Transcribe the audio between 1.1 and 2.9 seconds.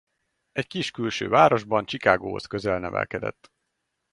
városban Chicagohoz közel